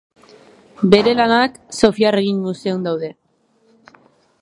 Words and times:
Bere 0.95 1.13
lanak 1.19 1.61
Sofia 1.81 2.09
Erregina 2.15 2.43
Museoan 2.47 2.91
daude. 2.91 3.15